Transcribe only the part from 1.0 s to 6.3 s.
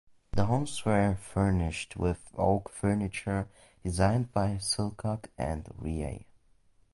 furnished with oak furniture designed by Silcock and Reay.